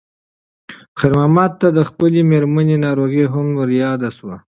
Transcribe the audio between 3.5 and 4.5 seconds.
ور یاده شوه.